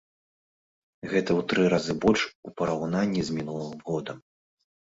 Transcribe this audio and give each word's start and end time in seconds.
Гэта 1.11 1.29
ў 1.35 1.41
тры 1.51 1.67
разы 1.73 1.93
больш 2.05 2.21
у 2.49 2.57
параўнанні 2.63 3.21
з 3.29 3.37
мінулым 3.37 3.77
годам. 3.93 4.17